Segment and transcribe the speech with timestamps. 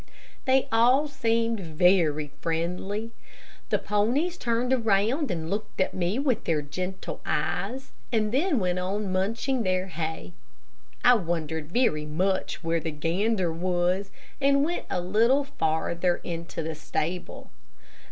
[0.45, 3.11] They all seemed very friendly.
[3.69, 8.79] The ponies turned around and looked at me with their gentle eyes, and then went
[8.79, 10.33] on munching their hay.
[11.05, 14.09] I wondered very much where the gander was,
[14.41, 17.51] and went a little farther into the stable.